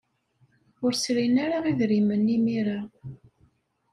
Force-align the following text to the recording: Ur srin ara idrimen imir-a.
Ur 0.83 0.93
srin 1.01 1.35
ara 1.45 1.57
idrimen 1.71 2.33
imir-a. 2.35 2.79